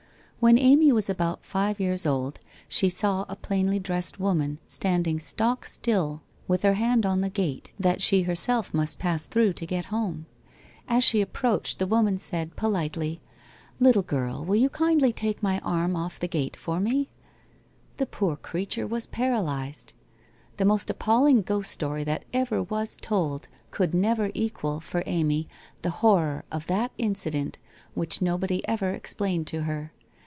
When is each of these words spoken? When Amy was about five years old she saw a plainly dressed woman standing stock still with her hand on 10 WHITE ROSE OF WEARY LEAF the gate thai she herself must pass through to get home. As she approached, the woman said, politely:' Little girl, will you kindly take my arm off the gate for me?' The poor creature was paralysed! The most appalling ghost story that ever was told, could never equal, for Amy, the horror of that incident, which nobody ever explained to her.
When 0.43 0.57
Amy 0.57 0.91
was 0.91 1.07
about 1.07 1.45
five 1.45 1.79
years 1.79 2.03
old 2.07 2.39
she 2.67 2.89
saw 2.89 3.27
a 3.29 3.35
plainly 3.35 3.77
dressed 3.77 4.19
woman 4.19 4.57
standing 4.65 5.19
stock 5.19 5.67
still 5.67 6.23
with 6.47 6.63
her 6.63 6.73
hand 6.73 7.05
on 7.05 7.21
10 7.21 7.21
WHITE 7.21 7.21
ROSE 7.21 7.27
OF 7.27 7.37
WEARY 7.37 7.47
LEAF 7.47 7.73
the 7.77 7.89
gate 7.91 7.93
thai 7.93 7.97
she 7.99 8.21
herself 8.23 8.73
must 8.73 8.97
pass 8.97 9.27
through 9.27 9.53
to 9.53 9.65
get 9.67 9.85
home. 9.93 10.25
As 10.87 11.03
she 11.03 11.21
approached, 11.21 11.77
the 11.77 11.85
woman 11.85 12.17
said, 12.17 12.55
politely:' 12.55 13.21
Little 13.79 14.01
girl, 14.01 14.43
will 14.43 14.55
you 14.55 14.67
kindly 14.71 15.13
take 15.13 15.43
my 15.43 15.59
arm 15.59 15.95
off 15.95 16.19
the 16.19 16.27
gate 16.27 16.55
for 16.55 16.79
me?' 16.79 17.07
The 17.97 18.07
poor 18.07 18.35
creature 18.35 18.87
was 18.87 19.05
paralysed! 19.05 19.93
The 20.57 20.65
most 20.65 20.89
appalling 20.89 21.43
ghost 21.43 21.69
story 21.69 22.03
that 22.05 22.25
ever 22.33 22.63
was 22.63 22.97
told, 22.97 23.47
could 23.69 23.93
never 23.93 24.31
equal, 24.33 24.79
for 24.79 25.03
Amy, 25.05 25.47
the 25.83 25.91
horror 26.01 26.45
of 26.51 26.65
that 26.65 26.93
incident, 26.97 27.59
which 27.93 28.23
nobody 28.23 28.67
ever 28.67 28.89
explained 28.89 29.45
to 29.45 29.61
her. 29.65 29.93